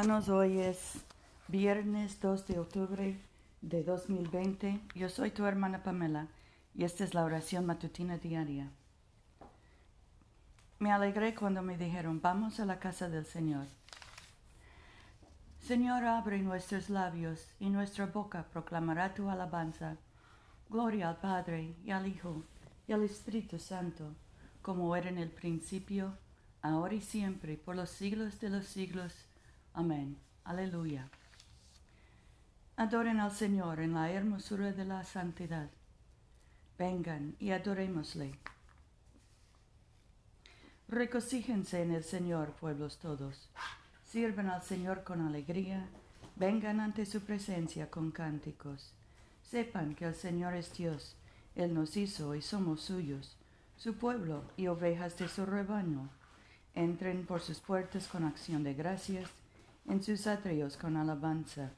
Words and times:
hermanos, 0.00 0.30
hoy 0.30 0.58
es 0.58 0.94
viernes 1.48 2.22
2 2.22 2.46
de 2.46 2.58
octubre 2.58 3.20
de 3.60 3.84
2020. 3.84 4.80
Yo 4.94 5.10
soy 5.10 5.30
tu 5.30 5.44
hermana 5.44 5.82
Pamela 5.82 6.26
y 6.74 6.84
esta 6.84 7.04
es 7.04 7.12
la 7.12 7.22
oración 7.22 7.66
matutina 7.66 8.16
diaria. 8.16 8.70
Me 10.78 10.90
alegré 10.90 11.34
cuando 11.34 11.60
me 11.60 11.76
dijeron, 11.76 12.18
vamos 12.22 12.60
a 12.60 12.64
la 12.64 12.78
casa 12.78 13.10
del 13.10 13.26
Señor. 13.26 13.66
Señor, 15.60 16.06
abre 16.06 16.38
nuestros 16.38 16.88
labios 16.88 17.46
y 17.60 17.68
nuestra 17.68 18.06
boca 18.06 18.46
proclamará 18.50 19.12
tu 19.12 19.28
alabanza. 19.28 19.98
Gloria 20.70 21.10
al 21.10 21.18
Padre 21.18 21.74
y 21.84 21.90
al 21.90 22.06
Hijo 22.06 22.42
y 22.88 22.94
al 22.94 23.02
Espíritu 23.02 23.58
Santo, 23.58 24.14
como 24.62 24.96
era 24.96 25.10
en 25.10 25.18
el 25.18 25.28
principio, 25.28 26.16
ahora 26.62 26.94
y 26.94 27.02
siempre, 27.02 27.58
por 27.58 27.76
los 27.76 27.90
siglos 27.90 28.40
de 28.40 28.48
los 28.48 28.64
siglos. 28.64 29.26
Amén. 29.74 30.16
Aleluya. 30.44 31.08
Adoren 32.76 33.20
al 33.20 33.30
Señor 33.30 33.78
en 33.80 33.94
la 33.94 34.10
hermosura 34.10 34.72
de 34.72 34.84
la 34.84 35.04
santidad. 35.04 35.68
Vengan 36.78 37.36
y 37.38 37.50
adorémosle. 37.50 38.32
Recocíjense 40.88 41.82
en 41.82 41.92
el 41.92 42.02
Señor, 42.02 42.52
pueblos 42.54 42.98
todos. 42.98 43.48
Sirvan 44.04 44.48
al 44.48 44.62
Señor 44.62 45.04
con 45.04 45.20
alegría. 45.20 45.86
Vengan 46.36 46.80
ante 46.80 47.06
su 47.06 47.20
presencia 47.20 47.90
con 47.90 48.10
cánticos. 48.10 48.92
Sepan 49.48 49.94
que 49.94 50.06
el 50.06 50.14
Señor 50.14 50.54
es 50.54 50.72
Dios. 50.72 51.14
Él 51.54 51.74
nos 51.74 51.96
hizo 51.96 52.34
y 52.34 52.42
somos 52.42 52.80
suyos, 52.80 53.36
su 53.76 53.94
pueblo 53.94 54.42
y 54.56 54.66
ovejas 54.66 55.16
de 55.18 55.28
su 55.28 55.46
rebaño. 55.46 56.08
Entren 56.74 57.26
por 57.26 57.40
sus 57.40 57.60
puertas 57.60 58.08
con 58.08 58.24
acción 58.24 58.64
de 58.64 58.74
gracias 58.74 59.30
en 59.90 60.02
sus 60.02 60.26
atrios 60.28 60.76
con 60.76 60.96
alabanza. 60.96 61.70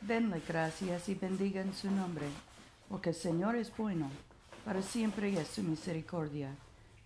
Denle 0.00 0.40
gracias 0.46 1.08
y 1.08 1.14
bendigan 1.14 1.74
su 1.74 1.90
nombre, 1.90 2.26
porque 2.88 3.10
el 3.10 3.16
Señor 3.16 3.56
es 3.56 3.76
bueno, 3.76 4.08
para 4.64 4.82
siempre 4.82 5.32
es 5.38 5.48
su 5.48 5.62
misericordia. 5.62 6.54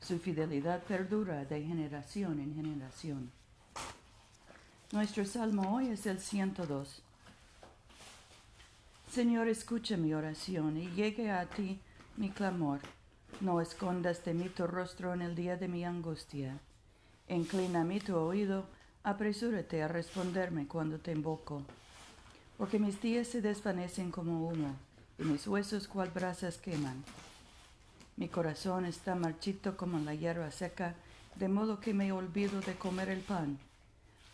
Su 0.01 0.19
fidelidad 0.19 0.83
perdura 0.83 1.45
de 1.45 1.63
generación 1.63 2.41
en 2.41 2.55
generación. 2.55 3.31
Nuestro 4.93 5.25
salmo 5.25 5.77
hoy 5.77 5.89
es 5.89 6.07
el 6.07 6.19
102. 6.19 7.03
Señor, 9.11 9.49
escucha 9.49 9.97
mi 9.97 10.15
oración 10.15 10.77
y 10.77 10.89
llegue 10.91 11.31
a 11.31 11.47
ti 11.47 11.81
mi 12.17 12.31
clamor. 12.31 12.81
No 13.41 13.61
escondas 13.61 14.25
de 14.25 14.35
mí 14.35 14.49
tu 14.49 14.67
rostro 14.67 15.15
en 15.15 15.23
el 15.23 15.35
día 15.35 15.57
de 15.57 15.69
mi 15.69 15.85
angustia. 15.85 16.59
Inclina 17.29 17.85
mi 17.85 18.01
tu 18.01 18.17
oído 18.17 18.67
Apresúrate 19.03 19.83
a 19.83 19.89
responderme 19.89 20.67
cuando 20.67 20.99
te 20.99 21.13
invoco, 21.13 21.63
porque 22.59 22.79
mis 22.79 23.01
días 23.01 23.29
se 23.29 23.41
desvanecen 23.41 24.11
como 24.11 24.47
humo 24.47 24.77
y 25.19 25.25
mis 25.25 25.47
huesos 25.47 25.89
cual 25.89 26.11
brasas 26.11 26.59
queman. 26.59 27.03
Mi 28.19 28.29
corazón 28.29 28.85
está 28.85 29.15
marchito 29.15 29.79
como 29.79 29.99
la 30.01 30.15
hierba 30.15 30.51
seca, 30.51 30.95
de 31.37 31.49
modo 31.49 31.81
que 31.81 31.95
me 31.95 32.13
olvido 32.13 32.61
de 32.61 32.75
comer 32.75 33.09
el 33.09 33.21
pan. 33.21 33.59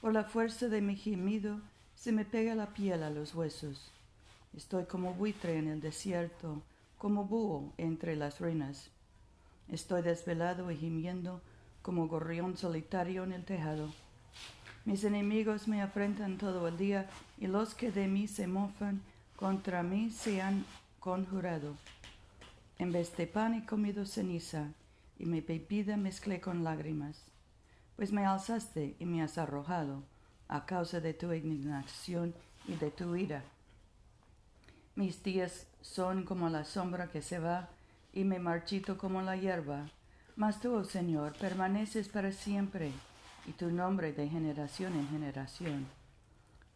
Por 0.01 0.13
la 0.13 0.25
fuerza 0.25 0.67
de 0.67 0.81
mi 0.81 0.97
gemido 0.97 1.61
se 1.95 2.11
me 2.11 2.25
pega 2.25 2.57
la 2.57 2.67
piel 2.67 3.05
a 3.05 3.11
los 3.11 3.37
huesos. 3.37 3.93
Estoy 4.57 4.87
como 4.87 5.15
buitre 5.15 5.59
en 5.59 5.69
el 5.69 5.81
desierto, 5.81 6.61
como 6.99 7.25
búho 7.25 7.73
entre 7.79 8.17
las 8.17 8.41
ruinas. 8.41 8.91
Estoy 9.69 10.03
desvelado 10.03 10.73
y 10.73 10.77
gimiendo 10.77 11.41
como 11.83 12.09
gorrión 12.09 12.57
solitario 12.57 13.23
en 13.23 13.33
el 13.33 13.45
tejado. 13.45 13.91
Mis 14.87 15.03
enemigos 15.03 15.67
me 15.67 15.83
afrentan 15.83 16.39
todo 16.39 16.69
el 16.69 16.77
día 16.77 17.11
y 17.41 17.49
los 17.49 17.75
que 17.75 17.91
de 17.91 18.07
mí 18.07 18.29
se 18.29 18.47
mofan 18.47 19.03
contra 19.35 19.83
mí 19.83 20.11
se 20.11 20.41
han 20.41 20.65
conjurado. 21.01 21.75
En 22.79 22.93
vez 22.93 23.17
de 23.17 23.27
pan 23.27 23.55
he 23.55 23.67
comido 23.67 24.07
ceniza 24.07 24.69
y 25.19 25.27
mi 25.27 25.41
bebida 25.41 25.97
mezclé 25.97 26.41
con 26.41 26.63
lágrimas, 26.63 27.21
pues 27.97 28.13
me 28.13 28.25
alzaste 28.27 28.95
y 29.01 29.07
me 29.07 29.23
has 29.23 29.39
arrojado 29.39 30.05
a 30.47 30.67
causa 30.67 31.01
de 31.01 31.15
tu 31.15 31.33
indignación 31.33 32.33
y 32.69 32.77
de 32.77 32.93
tu 32.93 33.17
ira. 33.17 33.43
Mis 34.95 35.21
días 35.21 35.67
son 35.81 36.25
como 36.25 36.49
la 36.49 36.65
sombra 36.65 37.09
que 37.09 37.23
se 37.23 37.41
va 37.41 37.71
y 38.13 38.23
me 38.23 38.39
marchito 38.39 38.99
como 38.99 39.21
la 39.21 39.37
hierba, 39.37 39.91
mas 40.37 40.61
tú, 40.61 40.77
oh 40.77 40.85
Señor, 40.85 41.33
permaneces 41.39 42.09
para 42.09 42.31
siempre 42.31 42.93
y 43.47 43.53
tu 43.53 43.71
nombre 43.71 44.13
de 44.13 44.29
generación 44.29 44.95
en 44.95 45.09
generación. 45.09 45.87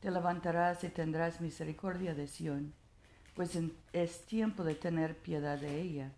Te 0.00 0.10
levantarás 0.10 0.82
y 0.84 0.88
tendrás 0.88 1.40
misericordia 1.40 2.14
de 2.14 2.26
Sión, 2.26 2.72
pues 3.34 3.58
es 3.92 4.26
tiempo 4.26 4.64
de 4.64 4.74
tener 4.74 5.16
piedad 5.16 5.58
de 5.58 5.80
ella. 5.80 6.10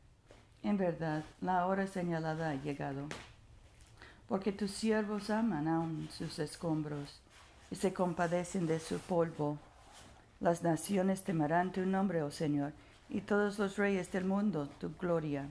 En 0.62 0.76
verdad, 0.76 1.24
la 1.40 1.66
hora 1.66 1.86
señalada 1.86 2.50
ha 2.50 2.54
llegado, 2.54 3.08
porque 4.28 4.52
tus 4.52 4.70
siervos 4.70 5.30
aman 5.30 5.66
aún 5.66 6.08
sus 6.10 6.38
escombros 6.38 7.20
y 7.70 7.74
se 7.74 7.92
compadecen 7.92 8.66
de 8.66 8.78
su 8.78 8.98
polvo. 8.98 9.58
Las 10.38 10.62
naciones 10.62 11.24
temerán 11.24 11.72
tu 11.72 11.84
nombre, 11.86 12.22
oh 12.22 12.30
Señor, 12.30 12.72
y 13.08 13.22
todos 13.22 13.58
los 13.58 13.76
reyes 13.76 14.12
del 14.12 14.24
mundo 14.24 14.68
tu 14.78 14.94
gloria, 14.96 15.48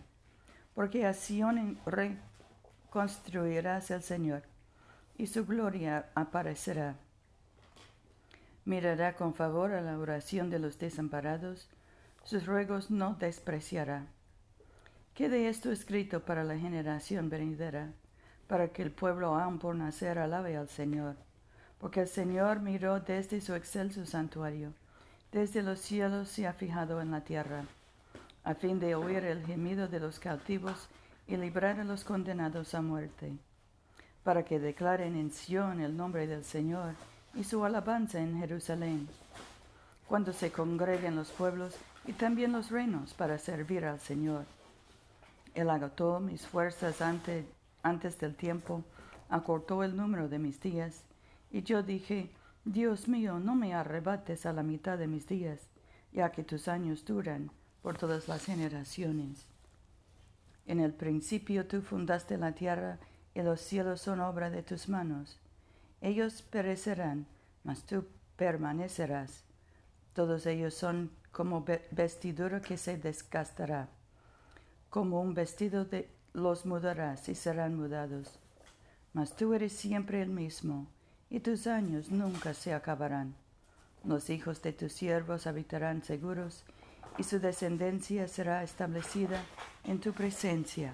porque 0.74 1.06
a 1.06 1.14
Sión 1.14 1.78
reconstruirás 1.86 3.92
el 3.92 4.04
Señor 4.04 4.51
y 5.22 5.28
su 5.28 5.46
gloria 5.46 6.08
aparecerá. 6.16 6.96
Mirará 8.66 9.14
con 9.14 9.36
favor 9.36 9.72
a 9.72 9.80
la 9.80 10.00
oración 10.00 10.50
de 10.50 10.58
los 10.58 10.80
desamparados, 10.80 11.70
sus 12.24 12.48
ruegos 12.48 12.90
no 12.90 13.14
despreciará. 13.20 14.08
Quede 15.14 15.48
esto 15.48 15.72
escrito 15.72 16.22
para 16.22 16.44
la 16.44 16.58
generación 16.58 17.30
venidera, 17.30 17.92
para 18.48 18.70
que 18.70 18.82
el 18.82 18.90
pueblo 18.90 19.36
aún 19.36 19.60
por 19.60 19.76
nacer 19.76 20.18
alabe 20.18 20.58
al 20.58 20.70
Señor, 20.70 21.18
porque 21.78 22.00
el 22.00 22.08
Señor 22.08 22.60
miró 22.60 23.00
desde 23.00 23.42
su 23.42 23.54
excelso 23.54 24.08
santuario, 24.08 24.74
desde 25.32 25.62
los 25.62 25.82
cielos 25.82 26.30
se 26.30 26.48
ha 26.48 26.54
fijado 26.54 27.00
en 27.00 27.12
la 27.12 27.22
tierra, 27.22 27.66
a 28.44 28.56
fin 28.56 28.80
de 28.80 28.96
oír 28.96 29.24
el 29.24 29.46
gemido 29.46 29.88
de 29.88 30.00
los 30.00 30.18
cautivos 30.18 30.90
y 31.28 31.38
librar 31.38 31.80
a 31.80 31.84
los 31.84 32.04
condenados 32.04 32.74
a 32.74 32.82
muerte 32.82 33.34
para 34.24 34.44
que 34.44 34.60
declaren 34.60 35.16
en 35.16 35.32
Sión 35.32 35.82
el 35.82 35.96
nombre 35.98 36.28
del 36.28 36.44
Señor 36.44 36.94
y 37.36 37.44
su 37.44 37.64
alabanza 37.66 38.20
en 38.20 38.38
Jerusalén, 38.38 39.08
cuando 40.08 40.34
se 40.34 40.52
congreguen 40.52 41.16
los 41.16 41.32
pueblos 41.32 41.76
y 42.06 42.14
también 42.14 42.52
los 42.52 42.70
reinos 42.70 43.14
para 43.14 43.38
servir 43.38 43.86
al 43.86 44.00
Señor. 44.00 44.46
Él 45.54 45.70
agotó 45.70 46.20
mis 46.20 46.46
fuerzas 46.46 47.02
antes, 47.02 47.46
antes 47.84 48.20
del 48.20 48.36
tiempo, 48.36 48.84
acortó 49.30 49.84
el 49.84 49.96
número 49.96 50.30
de 50.30 50.40
mis 50.40 50.60
días, 50.60 51.04
y 51.52 51.64
yo 51.64 51.84
dije, 51.84 52.30
Dios 52.64 53.08
mío, 53.08 53.40
no 53.40 53.56
me 53.56 53.74
arrebates 53.74 54.46
a 54.46 54.54
la 54.54 54.64
mitad 54.64 54.98
de 54.98 55.08
mis 55.08 55.28
días, 55.28 55.60
ya 56.14 56.32
que 56.32 56.44
tus 56.44 56.68
años 56.68 57.04
duran 57.06 57.52
por 57.82 57.98
todas 57.98 58.28
las 58.28 58.46
generaciones. 58.46 59.48
En 60.66 60.80
el 60.80 60.94
principio 60.94 61.66
tú 61.66 61.82
fundaste 61.82 62.38
la 62.38 62.54
tierra 62.54 63.00
y 63.34 63.42
los 63.42 63.62
cielos 63.62 64.02
son 64.02 64.20
obra 64.20 64.50
de 64.50 64.64
tus 64.64 64.90
manos. 64.90 65.40
Ellos 66.02 66.42
perecerán, 66.42 67.28
mas 67.64 67.84
tú 67.84 68.06
permanecerás. 68.36 69.44
Todos 70.14 70.46
ellos 70.46 70.74
son 70.74 71.12
como 71.32 71.66
vestidura 71.92 72.62
que 72.62 72.78
se 72.78 72.98
desgastará. 72.98 73.88
Como 74.90 75.22
un 75.22 75.34
vestido 75.34 75.86
de 75.86 76.10
los 76.34 76.66
mudarás 76.66 77.30
y 77.30 77.36
serán 77.36 77.76
mudados. 77.76 78.40
Mas 79.14 79.36
tú 79.36 79.54
eres 79.54 79.74
siempre 79.74 80.22
el 80.22 80.30
mismo, 80.30 80.88
y 81.30 81.40
tus 81.40 81.68
años 81.68 82.12
nunca 82.12 82.54
se 82.54 82.74
acabarán. 82.74 83.36
Los 84.04 84.30
hijos 84.30 84.62
de 84.62 84.74
tus 84.74 84.94
siervos 84.94 85.48
habitarán 85.48 86.04
seguros, 86.04 86.64
y 87.18 87.24
su 87.24 87.40
descendencia 87.40 88.28
será 88.28 88.64
establecida 88.64 89.44
en 89.84 90.00
tu 90.00 90.14
presencia. 90.14 90.94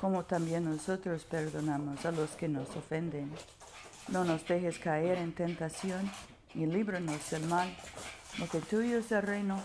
como 0.00 0.24
también 0.24 0.64
nosotros 0.64 1.24
perdonamos 1.24 2.06
a 2.06 2.10
los 2.10 2.30
que 2.30 2.48
nos 2.48 2.74
ofenden. 2.74 3.30
No 4.08 4.24
nos 4.24 4.46
dejes 4.48 4.78
caer 4.78 5.18
en 5.18 5.34
tentación 5.34 6.10
y 6.54 6.64
líbranos 6.64 7.30
del 7.30 7.46
mal, 7.46 7.68
porque 8.38 8.60
tuyo 8.60 8.98
es 8.98 9.12
el 9.12 9.22
reino, 9.22 9.60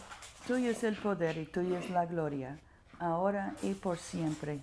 tuyo 0.46 0.72
es 0.72 0.84
el 0.84 0.98
poder 0.98 1.38
y 1.38 1.46
tuya 1.46 1.80
es 1.80 1.90
la 1.90 2.06
gloria, 2.06 2.60
ahora 3.00 3.56
y 3.62 3.74
por 3.76 3.98
siempre. 3.98 4.60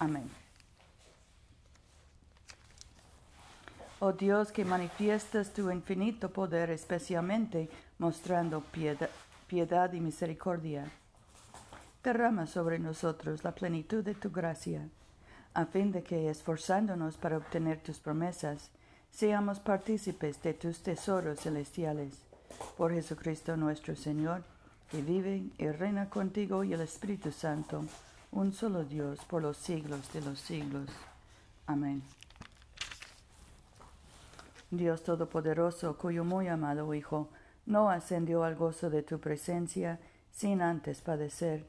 Amén. 0.00 0.28
Oh 4.00 4.12
Dios, 4.12 4.50
que 4.50 4.64
manifiestas 4.64 5.52
tu 5.52 5.70
infinito 5.70 6.30
poder, 6.30 6.70
especialmente 6.70 7.70
mostrando 7.98 8.60
piedad, 8.60 9.08
piedad 9.46 9.92
y 9.92 10.00
misericordia. 10.00 10.90
Derrama 12.06 12.46
sobre 12.46 12.78
nosotros 12.78 13.42
la 13.42 13.52
plenitud 13.52 14.04
de 14.04 14.14
tu 14.14 14.30
gracia, 14.30 14.88
a 15.54 15.66
fin 15.66 15.90
de 15.90 16.04
que, 16.04 16.30
esforzándonos 16.30 17.16
para 17.16 17.36
obtener 17.36 17.82
tus 17.82 17.98
promesas, 17.98 18.70
seamos 19.10 19.58
partícipes 19.58 20.40
de 20.40 20.54
tus 20.54 20.84
tesoros 20.84 21.40
celestiales. 21.40 22.22
Por 22.76 22.92
Jesucristo 22.92 23.56
nuestro 23.56 23.96
Señor, 23.96 24.44
que 24.88 25.02
vive 25.02 25.50
y 25.58 25.68
reina 25.72 26.08
contigo 26.08 26.62
y 26.62 26.74
el 26.74 26.82
Espíritu 26.82 27.32
Santo, 27.32 27.84
un 28.30 28.52
solo 28.52 28.84
Dios, 28.84 29.18
por 29.24 29.42
los 29.42 29.56
siglos 29.56 30.12
de 30.12 30.20
los 30.20 30.38
siglos. 30.38 30.88
Amén. 31.66 32.04
Dios 34.70 35.02
Todopoderoso, 35.02 35.98
cuyo 35.98 36.22
muy 36.22 36.46
amado 36.46 36.94
Hijo 36.94 37.30
no 37.66 37.90
ascendió 37.90 38.44
al 38.44 38.54
gozo 38.54 38.90
de 38.90 39.02
tu 39.02 39.18
presencia 39.18 39.98
sin 40.30 40.62
antes 40.62 41.00
padecer, 41.02 41.66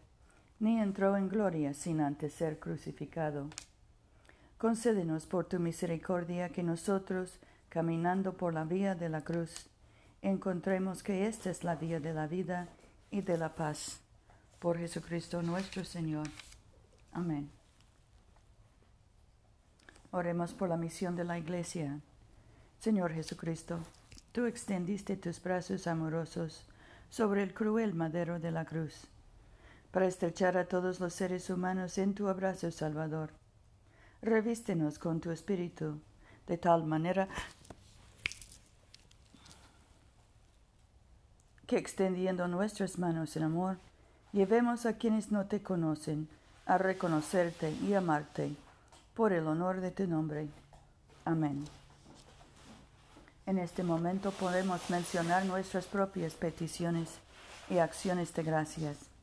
ni 0.60 0.80
entró 0.80 1.18
en 1.18 1.30
gloria 1.30 1.74
sin 1.74 2.02
antes 2.02 2.34
ser 2.34 2.60
crucificado. 2.60 3.48
Concédenos 4.58 5.26
por 5.26 5.46
tu 5.46 5.60
misericordia 5.60 6.50
que 6.50 6.64
nosotros, 6.64 7.40
caminando 7.70 8.34
por 8.34 8.54
la 8.54 8.64
vía 8.64 8.96
de 8.96 9.10
la 9.10 9.22
cruz, 9.22 9.70
encontremos 10.22 11.04
que 11.04 11.28
esta 11.28 11.50
es 11.50 11.64
la 11.64 11.76
vía 11.76 12.00
de 12.00 12.14
la 12.14 12.28
vida 12.28 12.68
y 13.12 13.22
de 13.22 13.38
la 13.38 13.54
paz. 13.56 14.00
Por 14.60 14.78
Jesucristo 14.80 15.44
nuestro 15.44 15.86
Señor. 15.86 16.28
Amén. 17.12 17.52
Oremos 20.12 20.54
por 20.54 20.70
la 20.70 20.78
misión 20.78 21.16
de 21.16 21.24
la 21.24 21.38
Iglesia. 21.38 22.00
Señor 22.80 23.14
Jesucristo, 23.14 23.80
tú 24.32 24.46
extendiste 24.46 25.18
tus 25.18 25.42
brazos 25.42 25.86
amorosos 25.86 26.66
sobre 27.10 27.44
el 27.44 27.54
cruel 27.54 27.94
madero 27.94 28.40
de 28.40 28.52
la 28.52 28.66
cruz, 28.66 29.08
para 29.98 30.10
estrechar 30.10 30.60
a 30.60 30.66
todos 30.68 31.00
los 31.00 31.12
seres 31.12 31.50
humanos 31.50 31.98
en 31.98 32.14
tu 32.14 32.28
abrazo 32.28 32.70
salvador. 32.70 33.32
Revístenos 34.22 35.00
con 35.00 35.20
tu 35.20 35.32
espíritu, 35.32 36.00
de 36.46 36.60
tal 36.60 36.84
manera 36.86 37.28
que 41.66 41.78
extendiendo 41.80 42.48
nuestras 42.48 43.00
manos 43.00 43.36
en 43.38 43.42
amor, 43.42 43.80
llevemos 44.34 44.86
a 44.86 45.00
quienes 45.00 45.32
no 45.32 45.48
te 45.48 45.64
conocen 45.64 46.30
a 46.68 46.78
reconocerte 46.78 47.72
y 47.72 47.96
amarte 47.96 48.56
por 49.16 49.34
el 49.34 49.48
honor 49.48 49.82
de 49.82 49.90
tu 49.90 50.06
nombre. 50.06 50.48
Amén. 51.26 51.66
En 53.48 53.58
este 53.58 53.82
momento 53.82 54.30
podemos 54.30 54.92
mencionar 54.92 55.44
nuestras 55.48 55.88
propias 55.88 56.36
peticiones 56.36 57.18
y 57.68 57.80
acciones 57.80 58.32
de 58.36 58.44
gracias. 58.44 59.17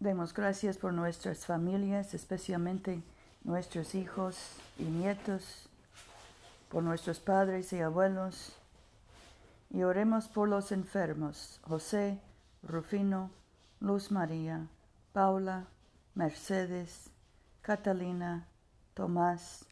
Demos 0.00 0.34
gracias 0.34 0.76
por 0.76 0.92
nuestras 0.92 1.46
familias, 1.46 2.14
especialmente 2.14 3.02
nuestros 3.42 3.94
hijos 3.94 4.36
y 4.78 4.84
nietos, 4.84 5.68
por 6.68 6.82
nuestros 6.82 7.20
padres 7.20 7.72
y 7.72 7.80
abuelos, 7.80 8.52
y 9.70 9.82
oremos 9.82 10.28
por 10.28 10.48
los 10.48 10.72
enfermos, 10.72 11.60
José, 11.62 12.20
Rufino, 12.62 13.30
Luz 13.80 14.10
María, 14.10 14.66
Paula, 15.12 15.64
Mercedes, 16.14 17.10
Catalina, 17.62 18.46
Tomás, 18.94 19.66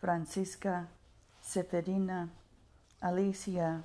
Francisca, 0.00 0.88
Seferina, 1.40 2.28
Alicia, 3.00 3.84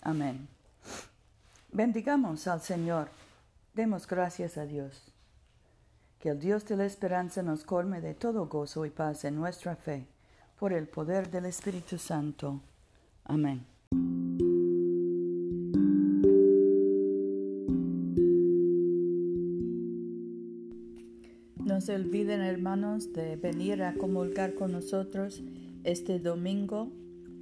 Amén. 0.00 0.48
Bendigamos 1.72 2.46
al 2.46 2.60
Señor. 2.60 3.08
Demos 3.74 4.06
gracias 4.06 4.56
a 4.56 4.66
Dios. 4.66 5.12
Que 6.18 6.30
el 6.30 6.40
Dios 6.40 6.64
de 6.66 6.76
la 6.76 6.86
esperanza 6.86 7.42
nos 7.42 7.64
colme 7.64 8.00
de 8.00 8.14
todo 8.14 8.46
gozo 8.46 8.84
y 8.86 8.90
paz 8.90 9.24
en 9.24 9.36
nuestra 9.36 9.76
fe, 9.76 10.06
por 10.58 10.72
el 10.72 10.88
poder 10.88 11.30
del 11.30 11.44
Espíritu 11.44 11.98
Santo. 11.98 12.60
Amén. 13.24 13.64
No 21.64 21.80
se 21.80 21.94
olviden, 21.94 22.40
hermanos, 22.40 23.12
de 23.12 23.36
venir 23.36 23.82
a 23.82 23.94
comulgar 23.94 24.54
con 24.54 24.72
nosotros 24.72 25.42
este 25.84 26.18
domingo 26.18 26.90